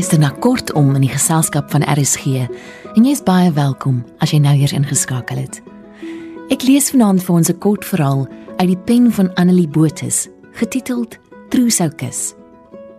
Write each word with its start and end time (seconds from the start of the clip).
Luister 0.00 0.18
na 0.18 0.30
Kortom 0.30 0.94
in 0.96 1.02
die 1.04 1.10
geselskap 1.12 1.66
van 1.74 1.82
RSG 1.84 2.46
en 2.96 3.04
jy's 3.04 3.20
baie 3.20 3.50
welkom 3.52 3.98
as 4.24 4.30
jy 4.32 4.38
nou 4.40 4.54
hier 4.56 4.72
ingeskakel 4.72 5.42
het. 5.42 5.58
Ek 6.48 6.64
lees 6.64 6.88
vanaand 6.94 7.20
vir 7.20 7.34
ons 7.34 7.50
'n 7.52 7.58
kort 7.60 7.84
verhaal 7.84 8.24
uit 8.56 8.68
die 8.72 8.78
pen 8.88 9.12
van 9.12 9.28
Annelie 9.36 9.68
Botus, 9.68 10.30
getiteld 10.56 11.18
Trousoukus. 11.50 12.32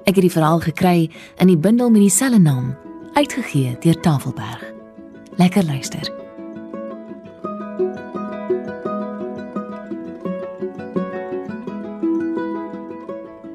Ek 0.05 0.13
het 0.13 0.21
die 0.21 0.29
verhaal 0.29 0.59
gekry 0.59 1.09
in 1.39 1.47
die 1.47 1.57
bundel 1.57 1.89
met 1.89 2.01
dieselfde 2.01 2.37
naam, 2.37 2.77
uitgegee 3.17 3.77
deur 3.79 3.99
Tafelberg. 3.99 4.61
Lekker 5.37 5.65
luister. 5.65 6.05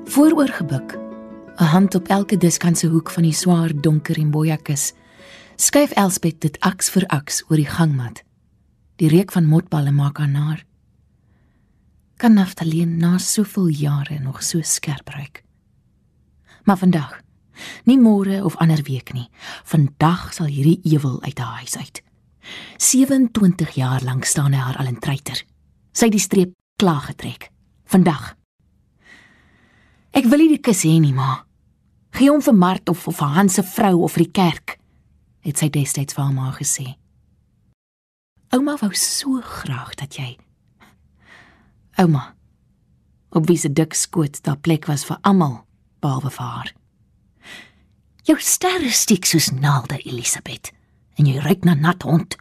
Vooroorgebuk 0.05 1.06
'n 1.57 1.65
hand 1.65 1.95
op 1.95 2.09
elke 2.09 2.37
diskantse 2.37 2.87
hoek 2.87 3.11
van 3.11 3.23
die 3.23 3.33
swaar 3.33 3.81
donker 3.81 4.19
en 4.19 4.31
bojakus. 4.31 4.93
Skuif 5.57 5.91
Elspet 5.91 6.41
dit 6.41 6.61
aks 6.61 6.91
vir 6.91 7.07
aks 7.07 7.45
oor 7.49 7.57
die 7.57 7.69
gangmat. 7.69 8.23
Die 8.97 9.09
reuk 9.09 9.33
van 9.33 9.45
motballe 9.45 9.91
maak 9.91 10.19
haar 10.19 10.29
naar. 10.29 10.65
Kan 12.17 12.33
Naftalien 12.33 12.97
na 12.97 13.19
soveel 13.19 13.69
jare 13.69 14.19
nog 14.19 14.43
so 14.43 14.61
skerp 14.63 15.09
ruik? 15.09 15.45
Maar 16.65 16.77
vandag, 16.77 17.21
nie 17.85 17.99
môre 17.99 18.45
of 18.45 18.57
ander 18.57 18.83
week 18.83 19.13
nie. 19.13 19.29
Vandag 19.65 20.35
sal 20.35 20.47
hierdie 20.47 20.81
ewel 20.83 21.23
uit 21.23 21.39
haar 21.39 21.57
huis 21.57 21.77
uit. 21.77 22.03
27 22.77 23.71
jaar 23.75 24.03
lank 24.05 24.25
staan 24.25 24.53
hy 24.53 24.61
haar 24.61 24.77
al 24.77 24.87
in 24.87 24.99
treiter. 24.99 25.45
Sy 25.93 26.05
het 26.05 26.13
die 26.13 26.21
streep 26.21 26.53
klaar 26.77 27.01
getrek. 27.01 27.51
Vandag. 27.85 28.35
Ek 30.13 30.29
wil 30.29 30.39
nie 30.39 30.49
die 30.57 30.61
kus 30.61 30.85
hê 30.85 30.99
nie, 31.01 31.15
ma. 31.15 31.46
Gee 32.17 32.31
hom 32.33 32.41
vir 32.41 32.55
Mart 32.57 32.89
of 32.89 33.03
vir 33.05 33.29
Hans 33.35 33.59
se 33.59 33.63
vrou 33.63 34.07
of 34.07 34.15
vir 34.17 34.25
die 34.25 34.33
kerk, 34.33 34.79
het 35.45 35.61
sy 35.61 35.69
destyds 35.69 36.17
vir 36.17 36.31
haar 36.33 36.57
gesê. 36.57 36.95
Ouma 38.57 38.79
wou 38.81 38.93
so 38.97 39.43
graag 39.45 39.93
dat 40.01 40.17
jy 40.17 40.39
Ouma 42.01 42.35
op 43.37 43.47
wie 43.49 43.59
se 43.61 43.69
dik 43.69 43.95
skoot 43.95 44.41
daar 44.45 44.57
plek 44.57 44.87
was 44.89 45.05
vir 45.05 45.19
almal 45.29 45.59
behalwe 46.01 46.31
vir 46.33 46.47
haar. 46.47 46.73
Jou 48.25 48.37
sterre 48.41 48.91
stiek 48.91 49.29
soos 49.29 49.51
naalde, 49.53 49.99
Elisabeth, 50.09 50.73
en 51.21 51.29
jy 51.29 51.41
ruik 51.41 51.65
na 51.69 51.75
nat 51.77 52.03
hond. 52.03 52.37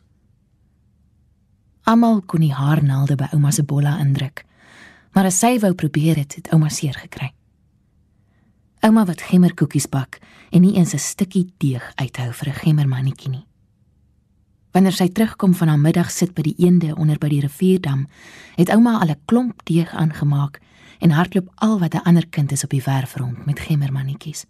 Almal 1.84 2.22
kon 2.24 2.42
nie 2.42 2.54
haar 2.56 2.84
naalde 2.84 3.20
by 3.20 3.34
ouma 3.36 3.52
se 3.52 3.64
bolla 3.64 3.98
indruk, 4.00 4.46
maar 5.12 5.28
as 5.28 5.40
sy 5.44 5.58
wou 5.60 5.74
probeer 5.76 6.24
het, 6.24 6.40
het 6.40 6.52
ouma 6.56 6.72
seer 6.72 6.96
gekry. 6.96 7.34
Ouma 8.86 9.02
wat 9.06 9.24
gemmerkoekies 9.26 9.88
bak 9.90 10.20
en 10.54 10.62
nie 10.62 10.76
eens 10.78 10.94
'n 10.94 11.00
stukkie 11.00 11.54
deeg 11.58 11.92
uithou 11.96 12.32
vir 12.34 12.50
'n 12.50 12.60
gemmermannetjie 12.64 13.30
nie. 13.30 13.48
Wanneer 14.72 14.94
sy 14.94 15.08
terugkom 15.08 15.54
van 15.54 15.68
haar 15.68 15.80
middag 15.80 16.12
sit 16.12 16.34
by 16.34 16.42
die 16.42 16.56
eende 16.58 16.96
onder 16.96 17.18
by 17.18 17.28
die 17.30 17.40
rivierdam, 17.42 18.08
het 18.56 18.70
ouma 18.70 19.00
al 19.00 19.10
'n 19.10 19.22
klomp 19.26 19.66
deeg 19.66 19.94
aangemaak 19.94 20.60
en 21.00 21.10
hardloop 21.12 21.52
al 21.56 21.80
wat 21.80 21.94
'n 21.94 22.04
ander 22.04 22.28
kind 22.28 22.52
is 22.52 22.64
op 22.64 22.70
die 22.70 22.84
werf 22.84 23.16
rond 23.16 23.46
met 23.46 23.60
gemmermannetjies. 23.60 24.46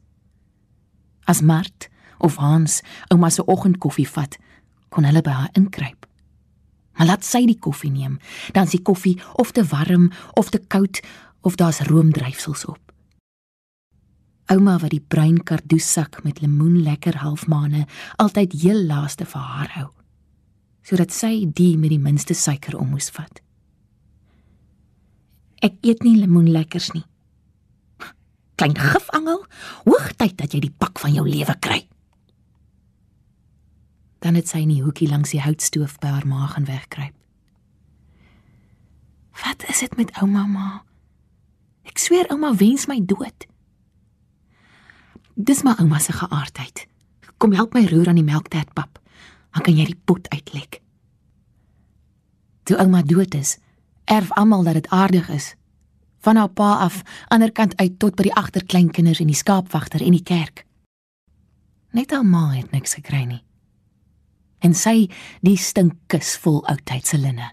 As 1.24 1.42
Mart 1.42 1.90
of 2.18 2.36
Hans 2.36 2.82
ouma 3.08 3.30
se 3.30 3.46
oggendkoffie 3.46 4.10
vat, 4.10 4.38
kon 4.90 5.04
hulle 5.04 5.22
by 5.22 5.32
haar 5.32 5.50
inkruip. 5.54 6.06
Maar 6.98 7.08
laat 7.08 7.26
sy 7.26 7.46
die 7.46 7.60
koffie 7.60 7.92
neem, 7.92 8.20
dan 8.52 8.64
is 8.64 8.72
die 8.72 8.82
koffie 8.82 9.22
of 9.34 9.52
te 9.52 9.64
warm 9.64 10.12
of 10.34 10.50
te 10.50 10.62
koud 10.68 11.02
of 11.42 11.56
daar's 11.56 11.80
roomdryfsels 11.80 12.66
op. 12.66 12.85
Ouma 14.46 14.76
wat 14.78 14.94
die 14.94 15.02
bruin 15.02 15.40
kardoesak 15.44 16.20
met 16.24 16.42
lemoen 16.42 16.84
lekker 16.86 17.18
halfmaane 17.24 17.88
altyd 18.22 18.54
heel 18.62 18.84
laaste 18.86 19.26
vir 19.26 19.42
haar 19.42 19.72
hou. 19.80 19.88
Sodat 20.86 21.14
sy 21.14 21.48
die 21.50 21.74
met 21.82 21.90
die 21.90 22.02
minste 22.02 22.38
suiker 22.38 22.78
om 22.78 22.92
moes 22.94 23.10
vat. 23.16 23.42
Ek 25.66 25.80
eet 25.82 26.04
nie 26.06 26.20
lemoen 26.20 26.52
lekkers 26.54 26.92
nie. 26.94 27.06
Klein 28.56 28.76
gifangel, 28.78 29.42
hoogtyd 29.90 30.38
dat 30.38 30.54
jy 30.54 30.62
die 30.68 30.76
pak 30.78 31.02
van 31.02 31.16
jou 31.16 31.26
lewe 31.28 31.56
kry. 31.60 31.82
Dan 34.22 34.38
het 34.38 34.48
sy 34.50 34.62
in 34.64 34.76
die 34.76 34.84
hoekie 34.86 35.10
langs 35.10 35.34
die 35.34 35.42
houtstoof 35.42 35.98
by 36.04 36.14
haar 36.14 36.30
ma 36.30 36.46
gaan 36.54 36.70
wegkruip. 36.70 37.18
Wat 39.42 39.66
is 39.70 39.82
dit 39.84 39.98
met 39.98 40.14
ouma 40.22 40.46
ma? 40.48 40.70
Ek 41.90 42.00
sweer 42.00 42.30
ouma 42.32 42.54
wens 42.56 42.86
my 42.88 43.02
dood. 43.02 43.50
Dis 45.36 45.64
maar 45.64 45.80
ouma 45.80 46.00
se 46.00 46.12
geaardheid. 46.12 46.88
Kom 47.38 47.54
help 47.54 47.74
my 47.74 47.84
roer 47.86 48.08
aan 48.08 48.20
die 48.20 48.24
melktertpap. 48.24 49.00
Dan 49.52 49.64
kan 49.64 49.76
jy 49.76 49.86
die 49.86 50.02
pot 50.08 50.30
uitlek. 50.32 50.80
Toe 52.64 52.78
ouma 52.80 53.02
dood 53.04 53.36
is, 53.36 53.58
erf 54.06 54.32
almal 54.32 54.64
dat 54.64 54.80
dit 54.80 54.88
aardig 54.88 55.30
is. 55.30 55.56
Van 56.24 56.36
haar 56.36 56.50
pa 56.50 56.72
af, 56.88 57.02
ander 57.28 57.52
kant 57.52 57.76
uit 57.76 58.00
tot 58.00 58.16
by 58.16 58.30
die 58.30 58.34
agterkleinkinders 58.34 59.20
en 59.20 59.28
die 59.28 59.38
skaapwagter 59.38 60.02
en 60.02 60.16
die 60.16 60.24
kerk. 60.24 60.64
Net 61.92 62.12
haar 62.12 62.26
ma 62.26 62.50
het 62.56 62.72
niks 62.72 62.96
gekry 62.98 63.26
nie. 63.28 63.44
En 64.64 64.74
sy, 64.74 65.12
die 65.44 65.58
stinkkus 65.60 66.38
vol 66.42 66.64
oudtydse 66.66 67.20
linne. 67.20 67.52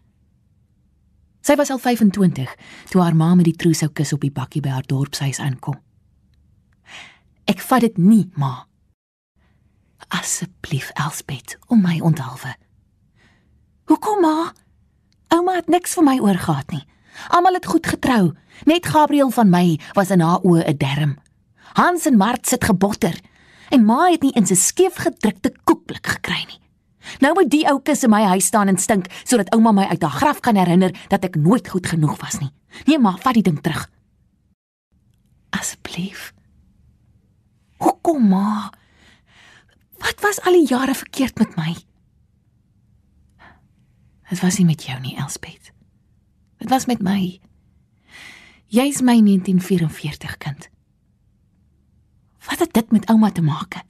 Sy 1.42 1.58
was 1.58 1.70
al 1.74 1.82
25 1.82 2.54
toe 2.90 3.02
haar 3.02 3.16
ma 3.18 3.34
met 3.34 3.50
die 3.50 3.58
trousou 3.58 3.90
kus 3.90 4.14
op 4.14 4.22
die 4.22 4.32
bakkie 4.32 4.62
by 4.62 4.70
haar 4.78 4.86
dorpshuis 4.86 5.42
aankom. 5.42 5.76
Ek 7.52 7.60
vat 7.60 7.84
dit 7.84 7.98
nie, 8.00 8.30
ma. 8.40 8.64
Asseblief, 10.12 10.88
Elsbet, 10.96 11.58
om 11.68 11.82
my 11.84 11.98
onthaalwe. 12.00 12.54
Hoekom, 13.90 14.22
ma? 14.24 14.52
Ouma 15.32 15.58
het 15.58 15.68
niks 15.72 15.96
vir 15.98 16.06
my 16.06 16.16
oorgehad 16.22 16.72
nie. 16.72 16.84
Almal 17.36 17.58
het 17.58 17.68
goed 17.68 17.86
getrou. 17.86 18.32
Net 18.68 18.88
Gabriel 18.88 19.32
van 19.34 19.50
my 19.52 19.78
was 19.98 20.12
in 20.14 20.24
haar 20.24 20.40
oë 20.48 20.64
'n 20.64 20.76
derm. 20.76 21.18
Hans 21.76 22.06
en 22.06 22.16
Mart 22.16 22.46
sit 22.46 22.64
gebotter 22.64 23.20
en 23.70 23.84
ma 23.84 24.10
het 24.10 24.22
nie 24.22 24.32
in 24.32 24.44
'n 24.44 24.56
skeef 24.56 24.94
gedrukte 24.96 25.52
koekblik 25.64 26.06
gekry 26.06 26.44
nie. 26.48 26.60
Nou 27.20 27.34
moet 27.34 27.50
die 27.50 27.66
ou 27.68 27.80
kus 27.80 28.02
in 28.02 28.10
my 28.10 28.22
huis 28.22 28.46
staan 28.46 28.68
en 28.68 28.78
stink 28.78 29.06
sodat 29.24 29.50
ouma 29.54 29.72
my 29.72 29.84
uit 29.84 30.02
haar 30.02 30.18
graf 30.20 30.40
kan 30.40 30.56
herinner 30.56 30.94
dat 31.08 31.24
ek 31.24 31.36
nooit 31.36 31.68
goed 31.68 31.86
genoeg 31.86 32.20
was 32.20 32.38
nie. 32.38 32.52
Nee, 32.86 32.98
ma, 32.98 33.16
vat 33.16 33.34
die 33.34 33.42
ding 33.42 33.60
terug. 33.60 33.90
Asseblief. 35.50 36.32
Hoekom 37.82 38.28
ma? 38.30 38.70
Wat 40.02 40.20
was 40.22 40.40
al 40.46 40.58
die 40.58 40.68
jare 40.70 40.94
verkeerd 40.94 41.38
met 41.38 41.56
my? 41.58 41.74
Dit 44.32 44.40
was 44.40 44.58
nie 44.58 44.66
met 44.66 44.84
jou 44.86 44.98
nie, 45.02 45.16
Elspeth. 45.20 45.72
Dit 46.62 46.70
was 46.70 46.86
met 46.86 47.02
my. 47.04 47.40
Jy's 48.72 49.02
my 49.04 49.18
1944 49.20 50.36
kind. 50.40 50.68
Wat 52.48 52.58
het 52.58 52.72
dit 52.72 52.92
met 52.92 53.08
ouma 53.10 53.30
te 53.30 53.42
maak? 53.42 53.82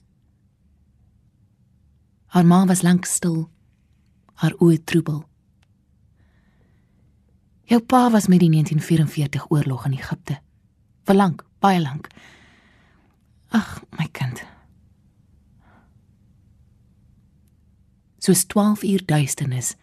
Haar 2.33 2.47
ma 2.47 2.65
was 2.67 2.83
lank 2.83 3.05
stil. 3.05 3.51
Haar 4.35 4.57
oë 4.59 4.81
troebel. 4.85 5.23
Jou 7.69 7.81
pa 7.81 8.11
was 8.11 8.27
met 8.27 8.41
die 8.41 8.51
1944 8.51 9.51
oorlog 9.51 9.85
in 9.87 9.93
Egipte. 9.97 10.41
Vir 11.07 11.17
lank, 11.17 11.45
baie 11.61 11.81
lank. 11.81 12.09
Ag, 13.53 13.83
my 13.99 14.09
kind. 14.13 14.43
Soos 18.19 18.45
12 18.49 18.83
uur 18.83 19.03
duisternis 19.05 19.75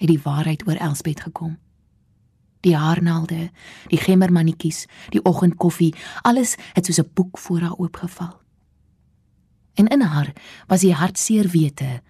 het 0.00 0.08
die 0.08 0.20
waarheid 0.22 0.66
oor 0.66 0.78
Elspet 0.80 1.20
gekom. 1.20 1.58
Die 2.64 2.76
haarnaalde, 2.76 3.50
die 3.92 4.00
gemmermannetjies, 4.00 4.86
die 5.12 5.20
oggendkoffie, 5.24 5.94
alles 6.22 6.56
het 6.72 6.86
soos 6.86 7.00
'n 7.00 7.10
boek 7.14 7.38
voor 7.38 7.60
haar 7.60 7.76
oopgeval. 7.76 8.40
En 9.74 9.86
in 9.86 10.00
haar 10.00 10.32
was 10.66 10.80
die 10.80 10.94
hartseer 10.94 11.48
wete 11.48 12.02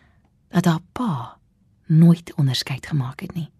dat 0.49 0.65
haar 0.65 0.81
pa 0.93 1.39
nooit 1.87 2.35
onderskeid 2.35 2.87
gemaak 2.87 3.21
het 3.21 3.35
nie. 3.35 3.51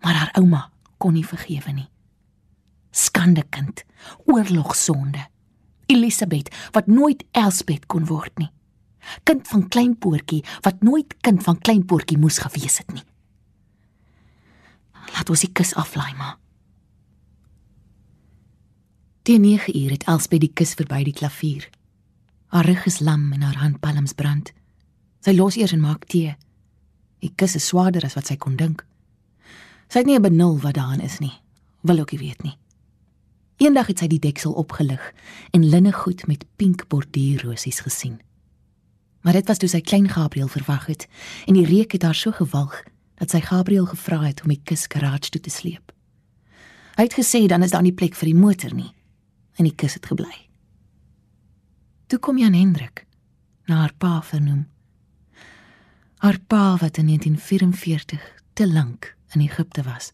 Maar 0.00 0.14
haar 0.14 0.34
ouma 0.38 0.70
kon 0.96 1.12
nie 1.12 1.26
vergewe 1.26 1.72
nie. 1.72 1.88
Skande 2.90 3.42
kind, 3.48 3.84
oorlogsonde. 4.24 5.31
Elisabeth 5.92 6.50
wat 6.72 6.86
nooit 6.90 7.24
Elspeth 7.36 7.86
kon 7.86 8.06
word 8.08 8.32
nie. 8.40 8.50
Kind 9.28 9.48
van 9.50 9.68
klein 9.68 9.96
poortjie 9.98 10.42
wat 10.64 10.82
nooit 10.82 11.16
kind 11.20 11.42
van 11.42 11.58
klein 11.58 11.84
poortjie 11.86 12.18
moes 12.18 12.38
gewees 12.42 12.78
het 12.82 12.92
nie. 12.94 13.04
Laat 15.12 15.30
ons 15.30 15.42
die 15.44 15.52
kus 15.52 15.74
aflaai 15.74 16.14
maar. 16.18 16.38
Die 19.22 19.38
9 19.38 19.76
uur 19.78 19.90
het 19.94 20.06
Elspeth 20.10 20.42
die 20.42 20.52
kus 20.54 20.74
verby 20.78 21.02
die 21.06 21.14
klavier. 21.14 21.68
Haar 22.52 22.66
rug 22.66 22.86
is 22.86 23.00
lam 23.00 23.30
en 23.32 23.44
haar 23.46 23.60
handpalms 23.62 24.16
brand. 24.18 24.50
Sy 25.22 25.34
los 25.36 25.56
eers 25.56 25.74
en 25.76 25.84
maak 25.84 26.08
tee. 26.10 26.34
Die 27.22 27.30
kus 27.38 27.54
is 27.54 27.68
swaarder 27.70 28.04
as 28.04 28.16
wat 28.18 28.26
sy 28.26 28.36
kon 28.36 28.56
dink. 28.58 28.82
Sy 29.88 30.02
het 30.02 30.06
nie 30.06 30.18
'n 30.18 30.22
benul 30.22 30.58
wat 30.58 30.74
daarin 30.74 31.00
is 31.00 31.20
nie. 31.20 31.32
Wil 31.82 32.00
ook 32.00 32.12
nie 32.12 32.20
weet 32.20 32.42
nie. 32.42 32.56
Eendag 33.56 33.86
het 33.86 34.02
sy 34.02 34.08
die 34.10 34.22
deksel 34.22 34.52
opgelig 34.58 35.02
en 35.50 35.68
linnegoed 35.68 36.26
met 36.26 36.44
pink 36.56 36.86
borduurrosies 36.88 37.80
gesien. 37.84 38.20
Maar 39.22 39.32
dit 39.38 39.46
was 39.46 39.58
toe 39.58 39.68
sy 39.70 39.80
klein 39.80 40.08
Gabriel 40.08 40.48
verwag 40.48 40.86
het 40.86 41.06
en 41.46 41.54
die 41.54 41.66
reuk 41.66 41.92
het 41.92 42.02
haar 42.02 42.18
so 42.18 42.32
gewalg 42.32 42.82
dat 43.20 43.30
sy 43.30 43.40
Gabriel 43.44 43.86
gevra 43.86 44.22
het 44.24 44.42
om 44.42 44.50
die 44.50 44.62
kus 44.64 44.88
garage 44.90 45.30
toe 45.30 45.40
te 45.40 45.50
sleep. 45.50 45.92
Hy 46.96 47.06
het 47.06 47.14
gesê 47.16 47.46
dan 47.46 47.62
is 47.62 47.70
daar 47.70 47.84
nie 47.84 47.94
plek 47.94 48.16
vir 48.18 48.32
die 48.32 48.38
motor 48.38 48.74
nie 48.74 48.90
en 49.60 49.68
die 49.68 49.76
kus 49.76 49.94
het 49.94 50.08
gebly. 50.10 50.48
Toe 52.10 52.18
kom 52.18 52.38
Jan 52.38 52.56
Hendrik 52.56 53.06
na 53.70 53.84
haar 53.84 53.94
pa 53.96 54.18
vernoem. 54.26 54.66
Haar 56.24 56.38
pa 56.46 56.76
wat 56.80 56.98
in 56.98 57.06
1944 57.06 58.26
te 58.52 58.66
lank 58.68 59.16
in 59.34 59.40
Egipte 59.40 59.82
was. 59.82 60.12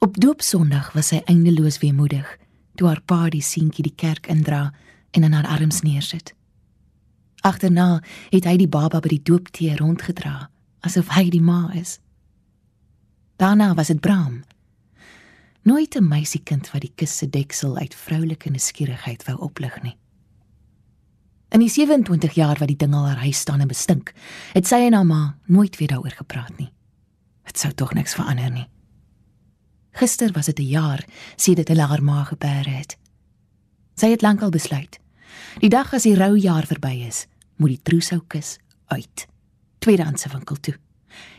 Op 0.00 0.16
doopsondag 0.16 0.92
was 0.96 1.10
sy 1.12 1.18
eindeloos 1.28 1.76
weemoedig 1.82 2.28
toe 2.80 2.86
haar 2.88 3.02
pa 3.04 3.26
die 3.28 3.42
seentjie 3.44 3.82
die 3.84 3.92
kerk 3.92 4.30
indra 4.32 4.70
en 5.12 5.26
in 5.26 5.34
haar 5.36 5.48
arms 5.58 5.82
neersit. 5.84 6.32
Agterna 7.44 7.98
het 8.30 8.48
hy 8.48 8.54
die 8.62 8.68
baba 8.68 9.02
by 9.04 9.12
die 9.12 9.20
dooptee 9.28 9.76
rondgedra 9.76 10.48
asof 10.88 11.12
hy 11.18 11.26
die 11.28 11.42
ma 11.44 11.66
is. 11.76 11.98
Daarna 13.36 13.74
was 13.76 13.92
dit 13.92 14.00
Bram. 14.00 14.40
Nooit 15.68 15.96
'n 15.96 16.08
meisiekind 16.08 16.72
wat 16.72 16.80
die 16.80 16.92
kus 16.96 17.18
se 17.18 17.28
deksel 17.28 17.76
uit 17.76 17.94
vroulike 17.94 18.50
nuuskierigheid 18.50 19.24
wou 19.28 19.36
oplig 19.36 19.82
nie. 19.82 19.96
In 21.50 21.60
die 21.60 21.68
27 21.68 22.32
jaar 22.32 22.56
wat 22.58 22.68
die 22.68 22.76
ding 22.76 22.94
al 22.94 23.06
haar 23.06 23.20
huis 23.20 23.38
staan 23.38 23.60
en 23.60 23.68
bestink, 23.68 24.14
het 24.52 24.66
sy 24.66 24.76
en 24.76 24.92
haar 24.92 25.06
ma 25.06 25.36
nooit 25.44 25.76
weer 25.76 25.88
daaroor 25.88 26.16
gepraat 26.16 26.58
nie. 26.58 26.72
Dit 27.44 27.58
sou 27.58 27.72
tog 27.72 27.92
niks 27.92 28.14
verander 28.14 28.50
nie. 28.50 28.68
Gister 29.92 30.32
was 30.32 30.46
dit 30.46 30.58
'n 30.58 30.68
jaar 30.68 31.04
sedit 31.36 31.68
hulle 31.68 31.86
haar 31.86 32.02
ma 32.02 32.24
gebêre 32.24 32.70
het. 32.70 32.96
Sy 33.94 34.06
het 34.06 34.22
lankal 34.22 34.50
besluit. 34.50 34.98
Die 35.58 35.68
dag 35.68 35.92
as 35.94 36.02
die 36.02 36.16
rou 36.16 36.38
jaar 36.38 36.66
verby 36.66 37.04
is, 37.06 37.26
moet 37.56 37.68
die 37.68 37.82
trousou 37.82 38.20
kus 38.26 38.58
uit. 38.86 39.26
Tweedehandse 39.78 40.28
winkel 40.28 40.56
toe. 40.60 40.76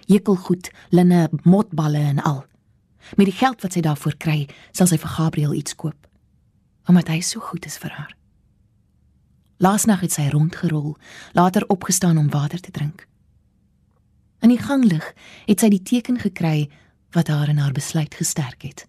Jekelgoed, 0.05 0.71
linne, 0.89 1.29
motballe 1.43 1.97
en 1.97 2.21
al. 2.21 2.45
Met 3.15 3.25
die 3.25 3.35
geld 3.35 3.61
wat 3.61 3.73
sy 3.73 3.81
daarvoor 3.81 4.17
kry, 4.17 4.47
sal 4.71 4.87
sy 4.87 4.97
vir 4.97 5.09
Gabriel 5.09 5.53
iets 5.53 5.75
koop. 5.75 6.07
Omdat 6.85 7.07
hy 7.07 7.21
so 7.21 7.39
goed 7.39 7.65
is 7.65 7.77
vir 7.77 7.89
haar. 7.89 8.15
Laasnag 9.57 10.01
het 10.01 10.11
sy 10.11 10.27
rondgerol, 10.29 10.97
later 11.37 11.67
opgestaan 11.69 12.17
om 12.17 12.29
water 12.29 12.59
te 12.59 12.71
drink. 12.71 13.07
In 14.41 14.49
die 14.49 14.61
ganglig 14.61 15.05
het 15.45 15.61
sy 15.61 15.69
die 15.69 15.83
teken 15.85 16.17
gekry 16.19 16.69
wat 17.11 17.27
haar 17.27 17.49
in 17.49 17.57
haar 17.57 17.71
besluit 17.71 18.15
gesterk 18.15 18.61
het. 18.61 18.87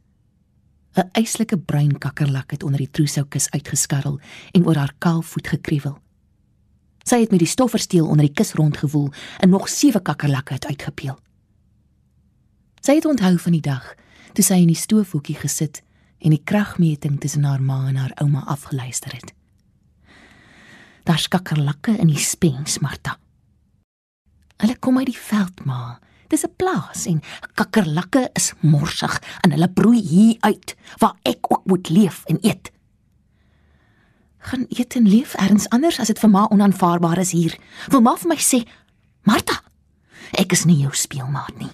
'n 0.94 1.08
Eislike 1.12 1.58
bruin 1.58 1.98
kakkerlak 1.98 2.50
het 2.50 2.62
onder 2.62 2.78
die 2.78 2.90
trousoukus 2.90 3.50
uitgeskarrel 3.50 4.20
en 4.52 4.66
oor 4.66 4.76
haar 4.76 4.94
kaal 4.98 5.22
voet 5.22 5.48
gekruiwel. 5.48 5.98
Sy 7.02 7.20
het 7.20 7.30
met 7.30 7.38
die 7.38 7.48
stoffersteel 7.48 8.06
onder 8.06 8.26
die 8.26 8.34
kus 8.34 8.52
rondgewoel 8.52 9.10
en 9.38 9.48
nog 9.48 9.68
sewe 9.68 10.00
kakkerlakke 10.02 10.52
het 10.52 10.66
uitgepeel. 10.66 11.18
Sy 12.80 12.94
het 12.94 13.04
onthou 13.04 13.38
van 13.38 13.52
die 13.52 13.60
dag 13.60 13.94
toe 14.32 14.44
sy 14.44 14.54
in 14.54 14.70
die 14.70 14.78
stoofhoekie 14.78 15.36
gesit 15.36 15.82
en 16.18 16.30
die 16.30 16.42
kragmeting 16.44 17.20
tussen 17.20 17.44
haar 17.44 17.62
ma 17.62 17.88
en 17.88 17.96
haar 17.96 18.14
ouma 18.22 18.44
afgeluister 18.46 19.12
het. 19.12 19.32
Daar's 21.02 21.28
kakkerlakke 21.28 21.96
in 21.98 22.06
die 22.06 22.18
spens, 22.18 22.78
Martha. 22.78 23.18
Hulle 24.62 24.76
kom 24.78 24.98
uit 24.98 25.10
die 25.10 25.18
veld, 25.18 25.64
ma. 25.66 25.98
Dis 26.32 26.46
'n 26.48 26.56
plaas 26.56 27.04
en 27.06 27.20
kakkerlakke 27.54 28.30
is 28.32 28.52
morsig 28.60 29.20
en 29.44 29.52
hulle 29.52 29.68
broei 29.68 30.00
hier 30.00 30.36
uit 30.40 30.76
waar 30.98 31.16
ek 31.22 31.52
ook 31.52 31.64
moet 31.64 31.88
leef 31.88 32.22
en 32.24 32.38
eet. 32.40 32.72
Gaan 34.38 34.64
eet 34.68 34.96
en 34.96 35.08
leef 35.08 35.34
ergens 35.34 35.68
anders 35.68 36.00
as 36.00 36.06
dit 36.06 36.18
vir 36.18 36.30
ma 36.30 36.48
onaanvaarbaar 36.48 37.18
is 37.18 37.30
hier. 37.30 37.58
Wil 37.88 38.00
ma 38.00 38.16
vir 38.16 38.28
my 38.28 38.38
sê, 38.40 38.64
Martha, 39.22 39.60
ek 40.32 40.52
is 40.52 40.64
nie 40.64 40.80
jou 40.80 40.94
speelmaat 40.94 41.58
nie. 41.58 41.70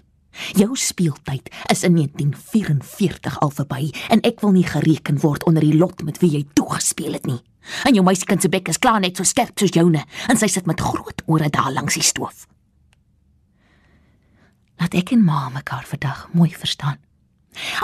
Jou 0.53 0.77
speeltyd 0.77 1.55
is 1.71 1.83
in 1.83 1.95
1944 1.95 3.39
al 3.39 3.51
verby 3.51 3.95
en 4.09 4.21
ek 4.21 4.41
wil 4.41 4.51
nie 4.51 4.67
gereken 4.67 5.21
word 5.21 5.45
onder 5.45 5.63
die 5.63 5.79
lot 5.79 6.03
met 6.03 6.19
wie 6.19 6.31
jy 6.31 6.47
toegespeel 6.53 7.13
het 7.13 7.27
nie. 7.27 7.43
En 7.87 7.95
jou 7.95 8.03
meisiekind 8.05 8.43
se 8.43 8.49
bek 8.49 8.69
is 8.69 8.79
klaar 8.79 9.01
net 9.01 9.17
so 9.17 9.23
sterk 9.23 9.59
soos 9.59 9.71
joune 9.71 10.05
en 10.29 10.37
sy 10.37 10.47
sit 10.47 10.67
met 10.67 10.81
groot 10.81 11.23
ore 11.27 11.49
daar 11.49 11.73
langs 11.73 11.95
die 11.95 12.03
stoof. 12.03 12.49
Laat 14.79 14.95
ek 14.95 15.13
en 15.13 15.25
ma 15.25 15.49
mekaar 15.51 15.87
vandag 15.87 16.29
mooi 16.33 16.51
verstaan. 16.55 16.99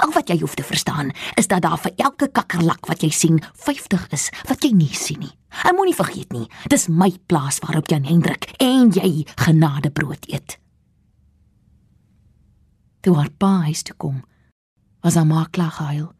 Al 0.02 0.12
wat 0.14 0.28
jy 0.30 0.38
hoef 0.38 0.54
te 0.54 0.62
verstaan 0.62 1.10
is 1.40 1.48
dat 1.50 1.64
daar 1.64 1.78
vir 1.80 1.94
elke 1.96 2.28
kakkerlak 2.30 2.86
wat 2.86 3.02
jy 3.02 3.10
sien 3.10 3.40
50 3.64 4.06
is 4.14 4.28
wat 4.48 4.62
jy 4.62 4.70
nie 4.76 4.92
sien 4.94 5.24
nie. 5.24 5.32
En 5.64 5.74
moenie 5.74 5.96
vergeet 5.96 6.32
nie, 6.34 6.46
dis 6.70 6.86
my 6.88 7.10
plaas 7.26 7.58
waarop 7.64 7.90
Jan 7.90 8.06
Hendrik 8.06 8.50
en 8.62 8.92
jy 8.94 9.24
genadebrood 9.40 10.28
eet. 10.30 10.58
Toe 13.02 13.16
haar 13.18 13.30
pa 13.30 13.64
huis 13.66 13.82
toe 13.82 13.96
kom, 13.98 14.22
was 15.04 15.18
haar 15.18 15.26
ma 15.28 15.44
klaar 15.50 15.74
gehuil. 15.76 16.12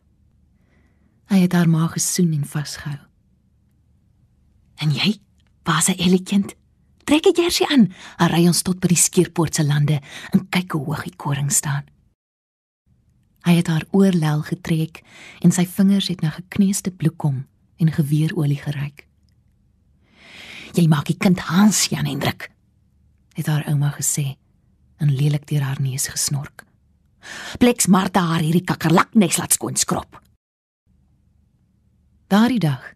Hy 1.32 1.38
het 1.46 1.54
haar 1.56 1.70
ma 1.70 1.86
gesoen 1.88 2.34
en 2.36 2.44
vasgehou. 2.44 3.00
En 4.82 4.90
jy, 4.90 5.16
waar's 5.64 5.88
'n 5.88 5.98
elegant? 5.98 6.54
Trek 7.04 7.26
jy 7.28 7.34
jersie 7.36 7.66
aan, 7.68 7.90
en 8.18 8.30
ry 8.32 8.46
ons 8.48 8.62
tot 8.64 8.78
by 8.80 8.88
die 8.88 9.00
skeerpoort 9.00 9.58
se 9.58 9.64
lande 9.66 9.98
en 10.32 10.46
kyk 10.48 10.76
hoe 10.76 10.84
hoog 10.86 11.04
die 11.04 11.16
koring 11.20 11.50
staan. 11.52 11.84
Hy 13.44 13.58
het 13.58 13.68
haar 13.68 13.84
oorlel 13.92 14.40
getrek 14.46 15.02
en 15.44 15.52
sy 15.52 15.66
vingers 15.68 16.08
het 16.08 16.22
na 16.24 16.30
gekneusde 16.32 16.94
bloekom 16.96 17.42
en 17.76 17.92
geweerolie 17.92 18.60
geruik. 18.62 19.04
Jy 20.74 20.86
maak 20.88 21.10
die 21.10 21.18
kind 21.20 21.44
Hans 21.50 21.84
Jan 21.92 22.08
Hendrik, 22.08 22.48
het 23.36 23.50
haar 23.52 23.68
ouma 23.68 23.92
gesê 23.98 24.38
en 25.02 25.12
lelik 25.12 25.44
deur 25.50 25.66
haar 25.66 25.82
neus 25.84 26.08
gesnork. 26.08 26.64
Pleks 27.60 27.86
Martha 27.86 28.24
haar 28.32 28.44
hierdie 28.44 28.64
kakkerlaknes 28.64 29.36
laat 29.40 29.52
skoon 29.52 29.76
skrop. 29.76 30.20
Daardie 32.32 32.62
dag 32.64 32.94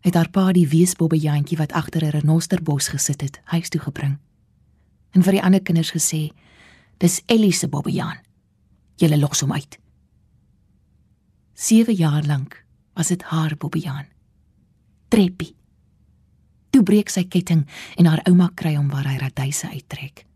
het 0.00 0.14
haar 0.14 0.30
pa 0.30 0.52
die 0.52 0.68
weesbobbejantjie 0.68 1.58
wat 1.58 1.72
agter 1.72 2.04
'n 2.04 2.10
renosterbos 2.10 2.88
gesit 2.88 3.20
het, 3.20 3.40
huis 3.44 3.68
toe 3.68 3.80
gebring. 3.80 4.18
En 5.10 5.22
vir 5.22 5.32
die 5.32 5.42
ander 5.42 5.62
kinders 5.62 5.90
gesê: 5.90 6.30
"Dis 6.98 7.22
Ellie 7.26 7.52
se 7.52 7.68
bobbejaan. 7.68 8.18
Julle 8.96 9.18
los 9.18 9.40
hom 9.40 9.52
uit." 9.52 9.78
7 11.54 11.94
jaar 11.94 12.24
lank 12.24 12.64
was 12.92 13.08
dit 13.08 13.22
haar 13.22 13.56
bobbejaan. 13.58 14.06
Treppie. 15.08 15.56
Toe 16.70 16.82
breek 16.82 17.08
sy 17.08 17.24
ketting 17.24 17.66
en 17.96 18.06
haar 18.06 18.20
ouma 18.28 18.50
kry 18.54 18.74
hom 18.74 18.88
waar 18.88 19.06
hy 19.06 19.16
raduise 19.16 19.70
uittrek. 19.70 20.26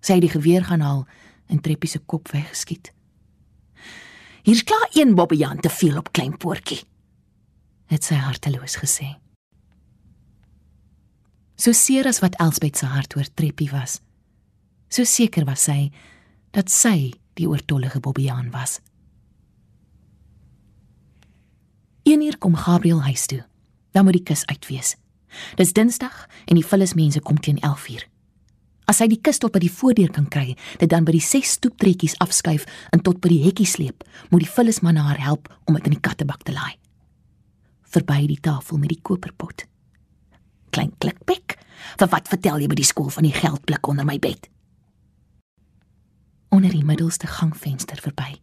Sy 0.00 0.12
het 0.12 0.20
die 0.20 0.30
geweer 0.30 0.64
gaan 0.64 0.80
haal 0.80 1.06
en 1.46 1.60
Treppie 1.60 1.90
se 1.90 1.98
kop 1.98 2.28
weggeskiet. 2.28 2.92
Hier's 4.42 4.64
klaar 4.64 4.88
een 4.92 5.14
bobbejaan 5.14 5.60
te 5.60 5.68
veel 5.68 5.96
op 5.98 6.12
klein 6.12 6.36
poortjie 6.36 6.89
het 7.90 8.06
sy 8.06 8.18
harteloos 8.22 8.78
gesê. 8.80 9.16
So 11.60 11.74
seer 11.76 12.06
as 12.08 12.22
wat 12.24 12.38
Elsbet 12.40 12.78
se 12.78 12.88
hart 12.88 13.16
oor 13.18 13.26
Treppie 13.36 13.68
was, 13.72 13.98
so 14.88 15.04
seker 15.04 15.44
was 15.44 15.66
sy 15.66 15.90
dat 16.54 16.70
sy 16.72 17.12
die 17.38 17.48
oortollige 17.50 18.00
Bobbejaan 18.00 18.48
was. 18.54 18.78
Eendag 22.08 22.40
kom 22.40 22.56
Gabriel 22.56 23.02
huis 23.04 23.26
toe. 23.30 23.42
Dan 23.92 24.06
moet 24.06 24.16
die 24.18 24.24
kus 24.26 24.46
uitwees. 24.46 24.96
Dis 25.58 25.74
Dinsdag 25.74 26.24
en 26.46 26.58
die 26.58 26.66
vullismense 26.66 27.20
kom 27.20 27.38
teen 27.38 27.58
11:00. 27.60 28.06
As 28.86 28.98
hy 28.98 29.06
die 29.06 29.20
kus 29.20 29.38
tot 29.38 29.52
by 29.52 29.60
die 29.62 29.70
voordeur 29.70 30.10
kan 30.10 30.26
kry, 30.28 30.56
dit 30.78 30.90
dan 30.90 31.04
by 31.04 31.12
die 31.12 31.22
ses 31.22 31.52
stoeptrekkies 31.58 32.18
afskuif 32.18 32.66
en 32.90 33.02
tot 33.02 33.20
by 33.20 33.28
die 33.28 33.44
hekkie 33.44 33.66
sleep, 33.66 34.02
moet 34.30 34.42
die 34.42 34.50
vullisman 34.50 34.96
haar 34.96 35.18
help 35.18 35.48
om 35.66 35.74
dit 35.74 35.86
in 35.86 35.94
die 35.94 36.00
kattebak 36.00 36.42
te 36.42 36.52
laai 36.52 36.80
verby 37.90 38.26
die 38.30 38.40
tafel 38.40 38.78
met 38.78 38.92
die 38.92 39.02
koperpot. 39.02 39.66
Klein 40.70 40.92
klikpek, 41.02 41.56
vir 41.98 42.10
wat 42.12 42.30
vertel 42.30 42.62
jy 42.62 42.68
by 42.70 42.78
die 42.78 42.86
skool 42.86 43.10
van 43.10 43.26
die 43.26 43.34
geldblik 43.34 43.88
onder 43.90 44.06
my 44.06 44.18
bed? 44.22 44.46
Onder 46.54 46.70
die 46.74 46.86
middelste 46.86 47.26
gangvenster 47.30 47.98
verby. 48.02 48.38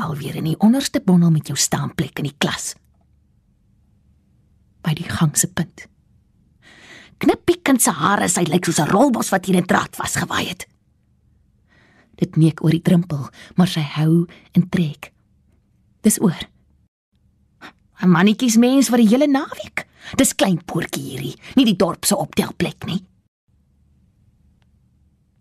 Alweer 0.00 0.36
in 0.40 0.48
die 0.48 0.58
onderste 0.60 1.00
bondel 1.04 1.32
met 1.32 1.48
jou 1.48 1.56
staanplek 1.56 2.20
in 2.20 2.30
die 2.30 2.36
klas. 2.38 2.74
By 4.84 4.94
die 4.96 5.08
gang 5.08 5.36
se 5.36 5.48
punt. 5.48 5.86
Knippie 7.20 7.58
kind 7.60 7.82
se 7.84 7.92
hare, 7.92 8.28
sy 8.32 8.46
lyk 8.48 8.64
soos 8.64 8.80
'n 8.80 8.88
rolbos 8.88 9.28
wat 9.28 9.48
in 9.48 9.56
'n 9.56 9.66
draad 9.66 9.96
vasgewaai 9.96 10.48
het. 10.48 10.66
Dit 12.16 12.36
neek 12.36 12.64
oor 12.64 12.70
die 12.70 12.82
drempel, 12.82 13.28
maar 13.56 13.68
sy 13.68 13.80
hou 13.80 14.26
en 14.52 14.68
trek. 14.68 15.12
Dis 16.02 16.20
oor. 16.20 16.48
'n 18.00 18.08
Mannetjies 18.08 18.56
mens 18.56 18.88
vir 18.88 18.98
die 18.98 19.08
hele 19.08 19.26
naweek. 19.26 19.86
Dis 20.16 20.34
klein 20.34 20.64
poortjie 20.64 21.02
hierdie, 21.02 21.36
nie 21.56 21.64
die 21.64 21.76
dorp 21.76 22.04
se 22.04 22.16
optelplek 22.16 22.86
nie. 22.86 23.04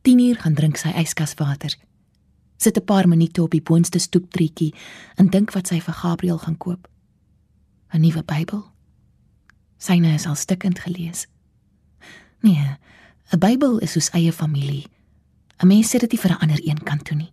10 0.02 0.20
uur 0.20 0.36
gaan 0.36 0.54
drink 0.54 0.78
sy 0.78 0.90
yskas 0.90 1.34
water. 1.40 1.76
Sit 2.58 2.78
'n 2.78 2.86
paar 2.86 3.08
minute 3.08 3.42
op 3.42 3.52
die 3.52 3.62
boonste 3.62 4.00
stoeptreetjie 4.00 4.74
en 5.16 5.30
dink 5.30 5.52
wat 5.52 5.68
sy 5.68 5.80
vir 5.80 5.94
Gabriel 5.94 6.38
gaan 6.38 6.58
koop. 6.58 6.88
'n 7.94 8.02
Nuwe 8.02 8.24
Bybel. 8.24 8.64
Syne 9.78 10.14
is 10.14 10.26
al 10.26 10.36
stukkend 10.36 10.80
gelees. 10.80 11.28
Nee, 12.42 12.78
'n 13.32 13.40
Bybel 13.40 13.80
is 13.80 13.92
soos 13.92 14.10
eie 14.10 14.34
familie. 14.34 14.86
'n 15.64 15.68
Mens 15.68 15.90
sit 15.90 16.02
dit 16.02 16.12
nie 16.12 16.20
vir 16.20 16.32
'n 16.32 16.42
ander 16.42 16.60
een 16.68 16.84
kant 16.84 17.06
toe 17.06 17.18
nie. 17.18 17.32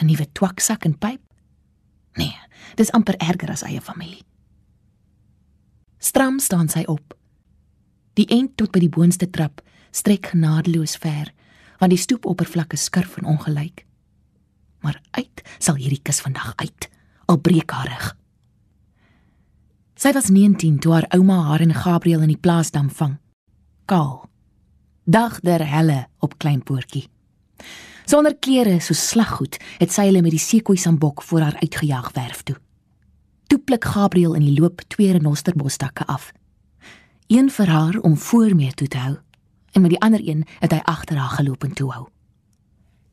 'n 0.00 0.06
Nuwe 0.06 0.26
twaksak 0.32 0.84
en 0.84 0.98
pyp. 0.98 1.20
Nee, 2.18 2.36
dis 2.76 2.92
amper 2.92 3.16
erger 3.18 3.50
as 3.50 3.64
eie 3.66 3.80
familie. 3.80 4.24
Stram 6.02 6.40
staan 6.42 6.68
sy 6.68 6.82
op. 6.90 7.14
Die 8.18 8.26
eind 8.28 8.56
tot 8.56 8.72
by 8.74 8.82
die 8.82 8.92
boonste 8.92 9.30
trap 9.30 9.62
strek 9.92 10.32
genadeloos 10.32 10.96
ver, 10.96 11.30
want 11.80 11.92
die 11.92 12.00
stoepoppervlak 12.00 12.72
is 12.72 12.88
skurf 12.88 13.18
en 13.20 13.28
ongelyk. 13.28 13.84
Maar 14.82 14.98
uit 15.10 15.42
sal 15.58 15.78
hierdie 15.78 16.00
kus 16.02 16.22
vandag 16.24 16.54
uit, 16.56 16.88
al 17.28 17.38
breek 17.38 17.70
haar 17.70 17.90
rug. 17.92 18.08
Sy 20.02 20.10
was 20.16 20.32
19 20.34 20.80
toe 20.82 20.96
haar 20.96 21.06
ouma 21.14 21.42
haar 21.46 21.62
en 21.62 21.74
Gabriel 21.76 22.24
in 22.24 22.32
die 22.32 22.40
plaasdam 22.40 22.88
vang. 22.90 23.18
Kaal. 23.86 24.24
Dag 25.04 25.38
der 25.46 25.62
helle 25.66 26.06
op 26.18 26.38
klein 26.42 26.62
poortjie. 26.62 27.04
Sonder 28.04 28.34
klere 28.38 28.80
so 28.80 28.94
slaggoed 28.94 29.58
het 29.78 29.92
sy 29.92 30.08
hulle 30.08 30.22
met 30.22 30.34
die 30.34 30.42
sekoei 30.42 30.78
sambok 30.78 31.22
voor 31.22 31.40
haar 31.46 31.58
uitgejaag 31.62 32.12
werf 32.12 32.42
toe. 32.42 32.56
Toe 33.46 33.58
pluk 33.58 33.84
Gabriel 33.84 34.34
in 34.34 34.46
die 34.46 34.60
loop 34.60 34.82
twee 34.88 35.12
renosterbosstakke 35.12 36.06
af. 36.06 36.32
Een 37.26 37.50
vir 37.50 37.68
haar 37.68 37.98
om 38.02 38.16
voor 38.16 38.54
mee 38.54 38.72
toe 38.74 38.88
te 38.88 38.98
hou 38.98 39.16
en 39.72 39.80
met 39.80 39.90
die 39.90 40.00
ander 40.00 40.20
een 40.20 40.44
het 40.60 40.72
hy 40.72 40.80
agter 40.84 41.16
haar 41.16 41.38
geloop 41.38 41.64
en 41.64 41.72
toe 41.72 41.90
hou. 41.92 42.06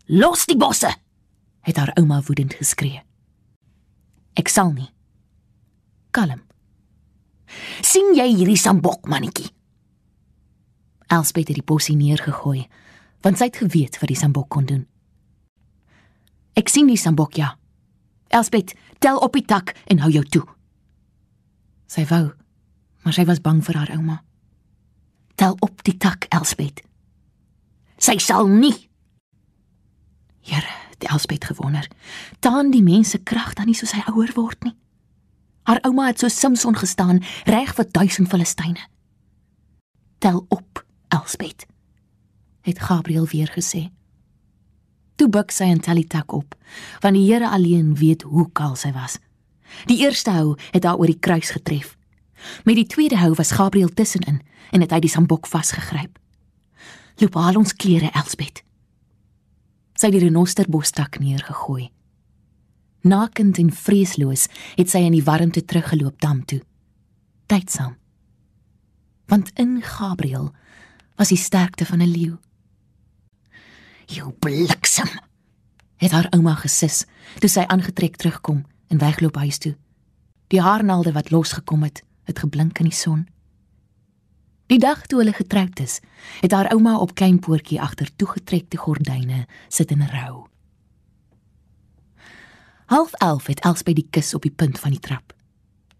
"Los 0.06 0.46
die 0.46 0.58
bosse!" 0.58 0.96
het 1.62 1.78
haar 1.78 1.92
ouma 1.96 2.22
woedend 2.22 2.54
geskree. 2.54 3.02
"Ek 4.34 4.48
sal 4.48 4.72
nie." 4.72 4.90
Kalm 6.12 6.42
sien 7.82 8.14
jy 8.18 8.28
hierdie 8.34 8.60
sambok 8.60 9.08
mannetjie? 9.10 9.50
Elspeth 11.10 11.50
het 11.50 11.58
die 11.58 11.66
bossie 11.66 11.96
neergegooi, 11.98 12.68
want 13.22 13.38
sy 13.38 13.50
het 13.50 13.60
geweet 13.62 14.00
wat 14.00 14.12
die 14.12 14.20
sambok 14.20 14.50
kon 14.50 14.66
doen. 14.66 14.86
Ek 16.60 16.72
sien 16.72 16.88
die 16.88 17.00
sambok 17.00 17.38
ja. 17.40 17.54
Elspeth, 18.30 18.76
tel 19.00 19.18
op 19.18 19.34
die 19.34 19.46
tak 19.46 19.74
en 19.88 20.02
hou 20.04 20.12
jou 20.12 20.24
toe. 20.26 20.46
Sy 21.90 22.06
wou, 22.10 22.30
maar 23.04 23.16
sy 23.16 23.26
was 23.26 23.42
bang 23.42 23.62
vir 23.66 23.80
haar 23.80 23.94
ouma. 23.96 24.20
Tel 25.40 25.56
op 25.64 25.84
die 25.88 25.96
tak, 25.98 26.28
Elspeth. 26.36 26.84
Sy 28.00 28.18
sal 28.22 28.48
nie. 28.52 28.76
Here, 30.46 30.76
die 31.00 31.08
Elspeth 31.08 31.48
gewonder. 31.50 31.88
Taan 32.44 32.74
die 32.76 32.84
mense 32.84 33.22
krag 33.24 33.56
dan 33.56 33.72
nie 33.72 33.78
soos 33.78 33.96
hy 33.96 34.04
ouer 34.12 34.34
word 34.36 34.68
nie? 34.68 34.76
Haar 35.70 35.82
ouma 35.88 36.10
het 36.10 36.20
so 36.20 36.28
Samson 36.34 36.76
gestaan, 36.76 37.24
reg 37.48 37.72
vir 37.78 37.88
duisend 37.94 38.30
Filistyne. 38.32 38.82
Tel 40.20 40.44
op, 40.52 40.84
Elspeth, 41.14 41.69
het 42.70 42.86
Gabriel 42.88 43.26
weer 43.28 43.50
gesê. 43.56 43.90
Toe 45.20 45.28
buig 45.28 45.52
sy 45.52 45.68
en 45.74 45.82
die 45.84 46.08
tak 46.08 46.32
op, 46.32 46.56
want 47.04 47.16
die 47.18 47.26
Here 47.28 47.50
alleen 47.50 47.96
weet 48.00 48.22
hoe 48.22 48.48
kaal 48.52 48.76
sy 48.80 48.94
was. 48.96 49.18
Die 49.86 50.00
eerste 50.06 50.32
hou 50.32 50.56
het 50.72 50.84
haar 50.84 50.98
oor 50.98 51.12
die 51.12 51.20
kruis 51.20 51.52
getref. 51.52 51.98
Met 52.64 52.76
die 52.76 52.88
tweede 52.88 53.18
hou 53.18 53.34
was 53.36 53.52
Gabriel 53.52 53.90
tussenin 53.94 54.42
en 54.72 54.82
het 54.82 54.92
hy 54.92 55.02
die 55.04 55.12
sambok 55.12 55.48
vasgegryp. 55.48 56.18
Loop 57.20 57.36
al 57.36 57.60
ons 57.60 57.76
klere, 57.76 58.12
Elspeth. 58.16 58.64
Sy 60.00 60.08
het 60.08 60.16
die 60.16 60.24
renosterbostak 60.24 61.20
neergegooi. 61.20 61.90
Nakend 63.04 63.60
en 63.60 63.72
vreesloos 63.72 64.48
het 64.78 64.92
sy 64.92 65.04
in 65.08 65.16
die 65.16 65.24
warmte 65.24 65.64
teruggeloop 65.66 66.20
dam 66.24 66.46
toe. 66.48 66.62
Tydsaam. 67.52 67.98
Want 69.28 69.52
in 69.60 69.82
Gabriel 69.84 70.54
was 71.20 71.32
die 71.34 71.38
sterkte 71.38 71.86
van 71.86 72.02
'n 72.02 72.12
leeu. 72.12 72.38
"Jou 74.10 74.32
bliksem," 74.32 75.10
het 76.02 76.12
haar 76.12 76.28
ouma 76.34 76.56
gesis 76.56 77.06
toe 77.40 77.50
sy 77.50 77.64
aangetrek 77.68 78.16
terugkom 78.16 78.66
en 78.88 78.98
wegloop 78.98 79.36
huis 79.36 79.58
toe. 79.58 79.76
Die 80.48 80.62
haarnaalde 80.62 81.12
wat 81.12 81.30
losgekom 81.30 81.84
het, 81.84 82.04
het 82.24 82.40
geblink 82.40 82.80
in 82.80 82.90
die 82.90 82.96
son. 82.96 83.28
Die 84.70 84.80
dag 84.80 85.06
toe 85.06 85.20
hulle 85.20 85.34
getroud 85.34 85.80
is, 85.80 86.00
het 86.42 86.52
haar 86.52 86.72
ouma 86.74 86.98
op 86.98 87.16
klein 87.16 87.40
poortjie 87.40 87.82
agter 87.82 88.10
toegetrekte 88.16 88.78
gordyne 88.78 89.46
sit 89.68 89.92
in 89.92 90.02
rou. 90.02 90.48
Half 92.90 93.14
11 93.14 93.46
het 93.46 93.60
Els 93.66 93.84
by 93.86 93.94
die 93.94 94.08
kus 94.10 94.34
op 94.34 94.42
die 94.42 94.54
punt 94.54 94.80
van 94.80 94.94
die 94.96 95.02
trap. 95.02 95.34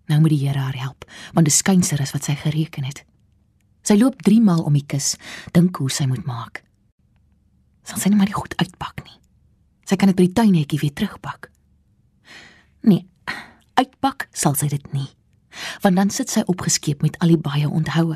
Nou 0.10 0.20
moet 0.22 0.34
die 0.34 0.48
Here 0.48 0.58
haar 0.58 0.78
help, 0.78 1.06
want 1.34 1.46
die 1.46 1.54
skynser 1.54 2.02
is 2.02 2.14
wat 2.14 2.26
sy 2.26 2.34
gereken 2.34 2.84
het. 2.84 3.04
Sy 3.86 3.98
loop 4.02 4.22
3 4.26 4.42
maal 4.42 4.66
om 4.66 4.74
die 4.74 4.86
kus, 4.86 5.16
dink 5.54 5.78
hoe 5.78 5.92
sy 5.94 6.08
moet 6.10 6.26
maak. 6.26 6.64
Sal 7.90 7.98
sy 7.98 8.12
net 8.12 8.20
maar 8.20 8.30
die 8.30 8.38
goed 8.38 8.54
uitpak 8.62 9.02
nie. 9.06 9.18
Sy 9.90 9.98
kan 9.98 10.12
dit 10.12 10.18
by 10.20 10.28
die 10.28 10.38
tuinhekkie 10.38 10.80
weer 10.84 10.94
terugpak. 10.94 11.50
Nee, 12.86 13.08
uitpak 13.80 14.28
sal 14.32 14.54
sy 14.60 14.70
dit 14.70 14.86
nie. 14.94 15.08
Want 15.82 15.98
dan 15.98 16.14
sit 16.14 16.30
sy 16.30 16.44
opgeskeep 16.46 17.02
met 17.02 17.18
al 17.24 17.34
die 17.34 17.42
baie 17.42 17.66
onthou. 17.66 18.14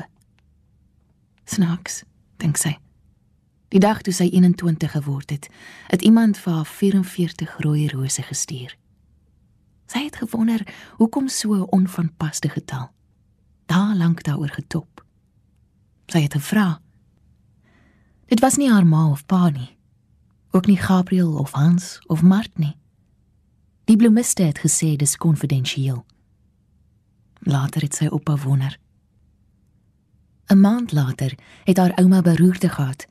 Snaaks, 1.50 2.04
dink 2.38 2.60
sy. 2.60 2.76
Die 3.74 3.82
dag 3.82 4.04
toe 4.06 4.14
sy 4.14 4.28
21 4.30 4.94
geword 4.94 5.34
het, 5.34 5.48
het 5.90 6.06
iemand 6.06 6.38
vir 6.38 6.60
haar 6.60 6.70
44 6.70 7.56
rooi 7.66 7.88
rose 7.90 8.22
gestuur. 8.22 8.76
Sy 9.90 10.06
het 10.06 10.20
gewonder 10.22 10.62
hoekom 11.02 11.28
so 11.28 11.54
'n 11.54 11.66
onvanpaste 11.74 12.48
getal. 12.48 12.92
Daar 13.66 13.96
lank 13.96 14.22
daaroor 14.22 14.54
getop. 14.54 15.04
Sy 16.06 16.20
het 16.20 16.32
gevra. 16.32 16.83
Dit 18.26 18.40
was 18.40 18.56
nie 18.56 18.70
haar 18.72 18.86
ma 18.86 19.10
of 19.10 19.26
pa 19.26 19.48
nie. 19.48 19.76
Ook 20.50 20.66
nie 20.66 20.76
Gabriel 20.76 21.36
of 21.38 21.52
Hans 21.52 22.00
of 22.06 22.22
Mart 22.22 22.58
nie. 22.58 22.76
Die 23.84 23.96
bloemiste 23.96 24.42
het 24.42 24.58
gesê 24.58 24.96
dis 24.96 25.16
konfidensieel. 25.16 26.04
Later 27.38 27.82
het 27.82 27.94
sy 27.94 28.06
op 28.06 28.24
bewonder. 28.24 28.78
'n 30.46 30.60
Maand 30.60 30.92
later 30.92 31.38
het 31.64 31.76
haar 31.76 31.94
ouma 31.98 32.22
beroerte 32.22 32.68
gehad 32.68 33.06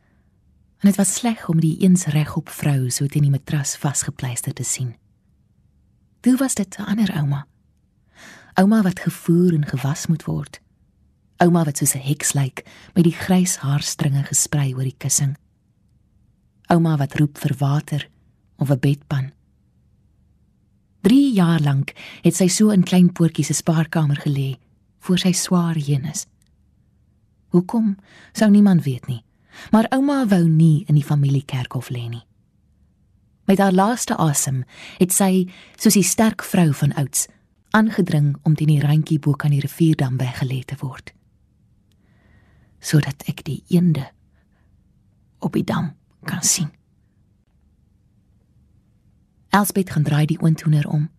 en 0.78 0.90
dit 0.90 0.96
was 0.96 1.14
sleg 1.14 1.48
om 1.50 1.60
die 1.60 1.78
eens 1.80 2.06
regop 2.06 2.50
vrou 2.50 2.90
so 2.90 3.06
teen 3.06 3.22
die 3.22 3.32
matras 3.32 3.76
vasgepleister 3.78 4.54
te 4.54 4.64
sien. 4.64 4.96
Toe 6.20 6.38
was 6.38 6.54
dit 6.54 6.78
'n 6.78 6.84
ander 6.84 7.16
ouma. 7.16 7.48
Ouma 8.54 8.82
wat 8.82 9.00
gevoer 9.00 9.54
en 9.54 9.66
gewas 9.66 10.08
moet 10.08 10.24
word. 10.24 10.62
Ouma 11.38 11.64
wat 11.64 11.78
soos 11.78 11.96
'n 11.96 12.00
heks 12.00 12.34
lyk 12.34 12.66
met 12.96 13.04
die 13.04 13.16
grys 13.16 13.58
haarstringe 13.58 14.24
gesprei 14.24 14.74
oor 14.74 14.84
die 14.84 14.98
kussing. 14.98 15.38
Ouma 16.70 16.98
wat 16.98 17.20
roep 17.20 17.38
vir 17.38 17.56
water 17.58 18.10
of 18.58 18.70
'n 18.70 18.80
bedpan. 18.80 19.32
3 21.02 21.34
jaar 21.34 21.60
lank 21.60 21.94
het 22.24 22.36
sy 22.36 22.48
so 22.48 22.70
in 22.70 22.84
klein 22.84 23.12
poortjies 23.12 23.48
se 23.48 23.54
spaarkamer 23.54 24.18
gelê 24.26 24.58
voor 25.00 25.18
sy 25.18 25.32
swaar 25.32 25.76
heen 25.76 26.06
is. 26.06 26.28
Hoekom 27.50 27.98
sou 28.32 28.50
niemand 28.50 28.84
weet 28.84 29.08
nie 29.08 29.24
maar 29.72 29.88
ouma 29.90 30.26
wou 30.28 30.48
nie 30.48 30.84
in 30.88 30.98
die 30.98 31.06
familiekerkhof 31.06 31.90
lê 31.90 32.08
nie. 32.10 32.24
Met 33.46 33.60
haar 33.60 33.76
laaste 33.76 34.16
asem 34.16 34.64
het 34.98 35.12
sy, 35.12 35.48
soos 35.78 35.98
die 35.98 36.08
sterk 36.08 36.44
vrou 36.48 36.72
van 36.80 36.94
ouds, 37.00 37.28
aangedring 37.76 38.36
om 38.48 38.56
teen 38.56 38.72
die 38.72 38.84
randjie 38.84 39.20
bo 39.20 39.36
kan 39.36 39.52
die 39.52 39.64
rivierdam 39.64 40.18
weggelê 40.22 40.62
te 40.66 40.78
word. 40.80 41.12
Sodat 42.84 43.24
ek 43.32 43.46
die 43.48 43.62
eende 43.72 44.10
op 45.44 45.56
die 45.56 45.64
dam 45.64 45.94
kan 46.28 46.44
sien. 46.44 46.72
Elsbeth 49.54 49.94
gaan 49.94 50.04
draai 50.04 50.26
die 50.26 50.40
oontoener 50.42 50.88
om. 50.90 51.10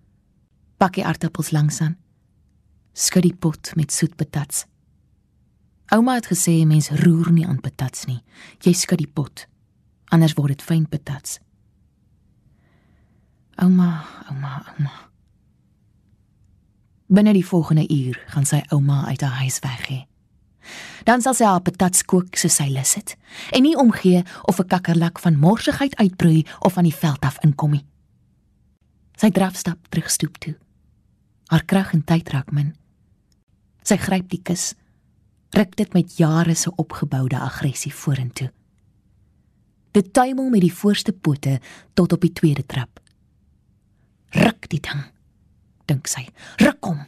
Pak 0.76 0.96
die 0.98 1.04
aartappels 1.06 1.52
langs 1.54 1.80
aan. 1.80 1.96
Skud 2.92 3.22
die 3.22 3.34
pot 3.34 3.72
met 3.78 3.92
soet 3.92 4.16
patats. 4.16 4.64
Ouma 5.94 6.16
het 6.18 6.26
gesê 6.32 6.56
mens 6.66 6.90
roer 7.04 7.30
nie 7.32 7.46
aan 7.46 7.60
patats 7.60 8.06
nie. 8.10 8.20
Jy 8.64 8.72
skud 8.74 8.98
die 8.98 9.10
pot. 9.10 9.46
Anders 10.10 10.34
word 10.38 10.56
dit 10.56 10.62
fyn 10.62 10.88
patats. 10.90 11.38
Ouma, 13.62 14.04
ouma, 14.30 14.64
ouma. 14.74 14.94
Binne 17.06 17.34
die 17.36 17.46
volgende 17.46 17.84
uur 17.86 18.18
gaan 18.32 18.48
sy 18.48 18.64
ouma 18.74 19.04
uit 19.06 19.22
haar 19.22 19.38
huis 19.44 19.60
weg 19.62 19.86
hê. 19.90 20.00
Dan 21.04 21.20
sal 21.20 21.34
sy 21.36 21.44
haar 21.44 21.60
patats 21.64 22.04
kook 22.08 22.36
soos 22.36 22.56
sy 22.56 22.70
lus 22.72 22.94
het 22.96 23.16
en 23.52 23.62
nie 23.62 23.76
omgee 23.76 24.22
of 24.48 24.58
'n 24.60 24.68
kakkerlak 24.68 25.18
van 25.18 25.38
morsigheid 25.38 25.96
uitbroei 25.96 26.46
of 26.60 26.72
van 26.72 26.84
die 26.84 26.94
veld 26.94 27.20
af 27.20 27.38
inkom 27.44 27.70
nie. 27.70 27.86
Sy 29.16 29.30
drafstap 29.30 29.78
terug 29.88 30.10
stoep 30.10 30.36
toe. 30.38 30.54
Haar 31.46 31.64
krag 31.64 31.92
en 31.92 32.04
tyd 32.04 32.28
raak 32.28 32.52
min. 32.52 32.74
Sy 33.82 33.96
gryp 33.96 34.28
die 34.28 34.42
kus 34.42 34.74
ruk 35.54 35.76
dit 35.76 35.92
met 35.92 36.16
jare 36.16 36.54
se 36.54 36.72
opgeboude 36.74 37.38
aggressie 37.38 37.94
vorentoe. 37.94 38.50
Dit 39.94 40.12
tuimel 40.12 40.48
met 40.50 40.60
die 40.60 40.74
voorste 40.74 41.12
pote 41.12 41.60
tot 41.94 42.12
op 42.12 42.20
die 42.20 42.32
tweede 42.32 42.66
trap. 42.66 43.00
Ruk 44.34 44.68
die 44.68 44.80
ding, 44.80 45.04
dink 45.86 46.06
sy. 46.10 46.26
Ruk 46.58 46.82
hom. 46.84 47.04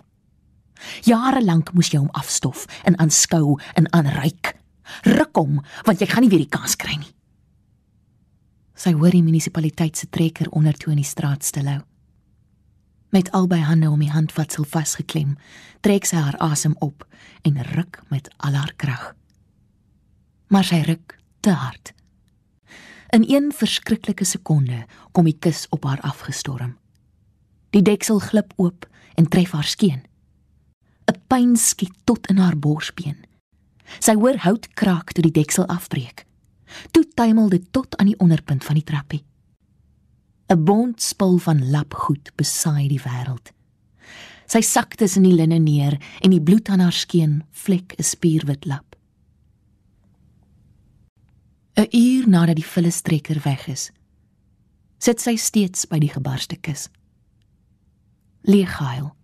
Jare 1.05 1.43
lank 1.45 1.73
moes 1.75 1.91
jy 1.93 2.01
hom 2.01 2.13
afstof 2.13 2.67
en 2.85 2.99
aanskou 2.99 3.59
en 3.75 3.91
aanryk. 3.93 4.55
Ruk 5.03 5.37
hom, 5.37 5.61
want 5.87 6.01
jy 6.01 6.09
gaan 6.11 6.25
nie 6.27 6.31
weer 6.31 6.45
die 6.45 6.53
kans 6.53 6.77
kry 6.79 6.97
nie. 6.99 7.13
Sy 8.77 8.93
hoor 8.93 9.15
die 9.15 9.25
munisipaliteit 9.25 9.97
se 9.97 10.09
trekker 10.13 10.51
onder 10.53 10.77
toe 10.77 10.93
in 10.93 11.01
die 11.01 11.09
straat 11.09 11.45
stilhou. 11.45 11.81
Met 13.15 13.31
albei 13.33 13.63
hande 13.65 13.89
om 13.91 14.01
die 14.03 14.13
handvatsel 14.13 14.67
vasgeklem, 14.69 15.37
trek 15.81 16.05
sy 16.05 16.19
haar 16.21 16.37
asem 16.45 16.75
op 16.85 17.07
en 17.47 17.63
ruk 17.73 18.03
met 18.13 18.29
al 18.37 18.59
haar 18.59 18.75
krag. 18.77 19.15
Maar 20.53 20.67
sy 20.67 20.83
ruk 20.85 21.17
te 21.41 21.55
hard. 21.57 21.95
In 23.15 23.25
een 23.29 23.53
verskriklike 23.55 24.25
sekonde 24.25 24.85
kom 25.13 25.25
die 25.25 25.39
kus 25.39 25.67
op 25.71 25.87
haar 25.87 26.03
afgestorm. 26.05 26.75
Die 27.71 27.83
deksel 27.83 28.19
glip 28.19 28.53
oop 28.57 28.87
en 29.15 29.29
tref 29.31 29.55
haar 29.57 29.65
skeen. 29.65 30.03
'n 31.07 31.21
Pyn 31.27 31.57
skiet 31.57 31.95
tot 32.05 32.27
in 32.27 32.39
haar 32.39 32.59
borsbeen. 32.59 33.17
Sy 33.99 34.15
hoor 34.15 34.37
hout 34.37 34.69
kraak 34.75 35.13
toe 35.13 35.23
die 35.23 35.35
deksel 35.35 35.67
afbreek. 35.67 36.27
Toe 36.91 37.05
tuimel 37.15 37.49
dit 37.49 37.73
tot 37.73 37.97
aan 37.97 38.07
die 38.07 38.19
onderpunt 38.19 38.65
van 38.65 38.75
die 38.75 38.85
trappie. 38.85 39.25
'n 40.49 40.65
Bond 40.65 41.03
spul 41.03 41.39
van 41.39 41.71
lapgoed 41.71 42.33
besaai 42.37 42.89
die 42.89 43.03
wêreld. 43.03 43.53
Sy 44.47 44.61
sak 44.61 44.95
tussen 44.95 45.23
die 45.23 45.35
linne 45.35 45.59
neer 45.59 45.99
en 46.23 46.31
die 46.31 46.43
bloed 46.43 46.69
aan 46.69 46.81
haar 46.81 46.93
skeen 46.95 47.43
vlek 47.51 47.95
'n 47.99 48.03
spierwit 48.03 48.65
lap. 48.65 48.97
'n 51.77 51.89
Uur 51.91 52.29
nadat 52.29 52.57
die 52.57 52.65
vulistrekker 52.65 53.41
weg 53.43 53.67
is, 53.69 53.91
sit 54.99 55.21
sy 55.21 55.37
steeds 55.37 55.87
by 55.87 55.99
die 55.99 56.13
gebarste 56.13 56.57
kus. 56.57 56.89
Leeghuil. 58.43 59.16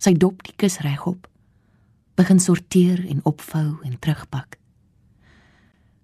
Sy 0.00 0.14
dop 0.16 0.40
die 0.46 0.54
kus 0.56 0.78
regop, 0.80 1.26
begin 2.16 2.40
sorteer 2.40 3.02
en 3.04 3.20
opvou 3.28 3.80
en 3.84 3.98
terugpak. 4.00 4.56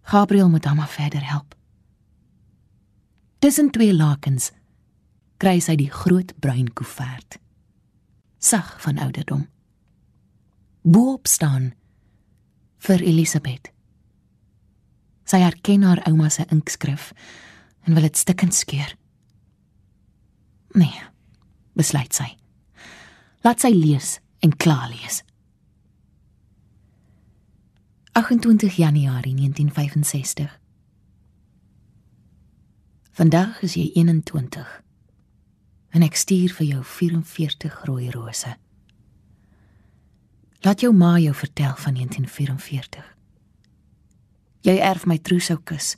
Gabriel 0.06 0.50
moet 0.52 0.68
hom 0.68 0.82
verder 0.86 1.24
help. 1.24 1.56
Tussen 3.40 3.70
twee 3.72 3.94
lakens 3.94 4.52
kry 5.40 5.58
sy 5.60 5.76
die 5.80 5.90
groot 5.92 6.32
bruin 6.40 6.68
koevert. 6.72 7.38
Sag 8.38 8.76
van 8.84 9.00
ouderdom. 9.02 9.46
Boop 10.86 11.26
staan 11.26 11.72
vir 12.86 13.02
Elisabeth. 13.02 13.72
Sy 15.26 15.40
herken 15.42 15.82
haar 15.82 16.04
ouma 16.06 16.30
se 16.30 16.46
inkskrif 16.54 17.10
en 17.86 17.96
wil 17.96 18.06
dit 18.06 18.16
stikkend 18.16 18.54
skeur. 18.54 18.92
Nee, 20.76 21.06
besluit 21.74 22.14
sy. 22.14 22.28
Laat 23.46 23.62
sy 23.62 23.68
lees 23.70 24.16
en 24.42 24.56
klaar 24.58 24.88
lees. 24.90 25.20
28 28.18 28.74
Januarie 28.74 29.34
1965. 29.34 30.48
Vandag 33.14 33.60
is 33.62 33.76
jy 33.78 33.84
21 33.94 34.64
en 35.94 36.02
ek 36.02 36.18
stuur 36.18 36.54
vir 36.56 36.66
jou 36.66 36.80
44 36.82 37.84
rooi 37.86 38.08
rose. 38.10 38.50
Laat 40.66 40.82
jou 40.82 40.90
ma 40.90 41.12
jou 41.22 41.34
vertel 41.34 41.76
van 41.84 41.94
1944. 41.94 43.04
Jy 44.66 44.74
erf 44.88 45.06
my 45.06 45.20
trousseau 45.22 45.60
kus 45.62 45.92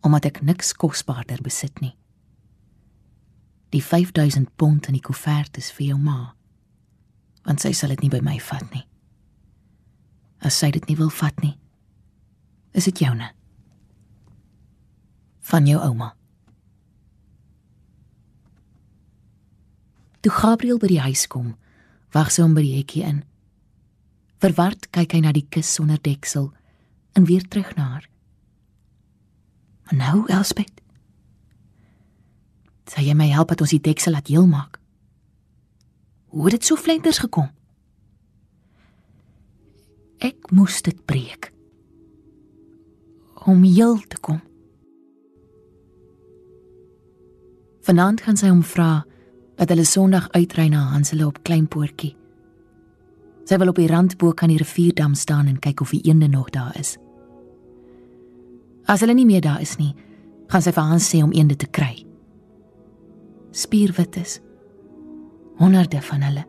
omdat 0.00 0.30
ek 0.30 0.40
niks 0.40 0.72
kosbaarder 0.72 1.44
besit 1.44 1.84
nie. 1.84 1.92
Die 3.68 3.84
5000 3.84 4.48
pond 4.56 4.88
in 4.88 4.96
die 4.96 5.04
koevert 5.04 5.60
is 5.60 5.68
vir 5.76 5.90
jou 5.90 6.00
ma. 6.00 6.32
Want 7.44 7.60
sy 7.60 7.72
sal 7.76 7.92
dit 7.94 8.06
nie 8.06 8.12
by 8.12 8.22
my 8.24 8.38
vat 8.40 8.66
nie 8.72 8.84
as 10.44 10.58
sy 10.60 10.70
dit 10.74 10.84
nie 10.88 10.98
wil 10.98 11.10
vat 11.22 11.40
nie. 11.42 11.56
Is 12.76 12.86
dit 12.90 13.00
joune? 13.06 13.30
Van 15.48 15.66
jou 15.68 15.80
ouma. 15.80 16.12
Toe 20.24 20.32
Gabriel 20.32 20.80
by 20.80 20.88
die 20.92 21.02
huis 21.04 21.26
kom, 21.28 21.54
wag 22.16 22.32
sy 22.32 22.44
hom 22.44 22.54
by 22.56 22.64
die 22.64 22.76
hekkie 22.78 23.04
in. 23.04 23.22
Verward 24.44 24.88
kyk 24.92 25.16
hy 25.16 25.24
na 25.24 25.32
die 25.36 25.46
kus 25.48 25.70
sonder 25.78 26.00
deksel 26.04 26.50
en 27.16 27.28
weer 27.28 27.44
terug 27.48 27.72
na 27.76 27.88
haar. 27.94 28.08
Maar 29.84 30.00
nou, 30.00 30.16
Elspeth. 30.32 30.80
Sê 32.88 33.04
jy 33.04 33.14
my 33.16 33.28
help 33.32 33.52
dat 33.52 33.64
ons 33.64 33.72
die 33.72 33.82
deksel 33.84 34.16
laat 34.16 34.28
heel 34.32 34.48
maak? 34.48 34.80
Hoe 36.34 36.42
het 36.42 36.50
dit 36.50 36.64
so 36.64 36.76
flenters 36.76 37.18
gekom? 37.22 37.46
Ek 40.18 40.50
moes 40.50 40.80
dit 40.82 40.98
breek 41.06 41.52
om 43.44 43.62
heel 43.62 43.98
te 44.08 44.18
kom. 44.24 44.40
Vanaand 47.84 48.22
gaan 48.24 48.38
sy 48.40 48.48
hom 48.48 48.62
vra 48.66 49.04
dat 49.60 49.70
hulle 49.70 49.84
Sondag 49.86 50.30
uitry 50.32 50.64
na 50.72 50.80
Hansele 50.94 51.26
op 51.28 51.42
Kleinpoortjie. 51.46 52.14
Sy 53.44 53.58
wil 53.60 53.70
op 53.70 53.78
die 53.78 53.90
randboek 53.90 54.42
aan 54.42 54.54
die 54.54 54.62
rivierdam 54.62 55.14
staan 55.14 55.50
en 55.52 55.60
kyk 55.62 55.84
of 55.84 55.92
die 55.92 56.02
eende 56.08 56.30
nog 56.32 56.48
daar 56.56 56.72
is. 56.80 56.96
As 58.88 59.04
hulle 59.04 59.14
nie 59.14 59.28
meer 59.28 59.44
daar 59.44 59.60
is 59.62 59.76
nie, 59.78 59.92
gaan 60.48 60.64
sy 60.64 60.72
vir 60.72 60.88
Hans 60.88 61.10
sê 61.12 61.22
om 61.22 61.36
eende 61.36 61.60
te 61.60 61.68
kry. 61.68 61.92
Spierwit 63.54 64.18
is 64.18 64.40
honderde 65.56 66.02
van 66.02 66.20
hulle. 66.20 66.44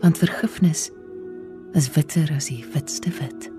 Want 0.00 0.18
vergifnis 0.18 0.90
is 1.72 1.90
witter 1.94 2.32
as 2.36 2.46
die 2.46 2.64
witste 2.72 3.10
wit. 3.18 3.50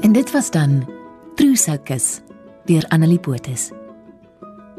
En 0.00 0.12
dit 0.12 0.30
was 0.30 0.50
dan 0.50 0.88
Trusakus 1.34 2.20
deur 2.64 2.84
Annelie 2.88 3.20
Botha. 3.20 3.54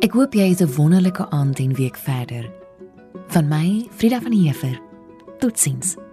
Ek 0.02 0.16
hoop 0.18 0.34
jy 0.34 0.50
het 0.50 0.62
'n 0.62 0.74
wonderlike 0.76 1.30
aand 1.30 1.60
en 1.60 1.74
week 1.74 1.96
verder. 1.96 2.50
Van 3.28 3.48
my, 3.48 3.88
Frida 3.92 4.22
van 4.22 4.32
Heever. 4.32 4.82
Totsiens, 5.40 5.96